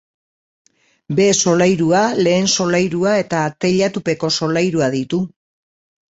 Behe 1.17 1.33
solairua, 1.41 1.99
lehen 2.27 2.49
solairua 2.53 3.13
eta 3.25 3.41
teilatupeko 3.65 4.31
solairua 4.39 4.89
ditu. 4.97 5.21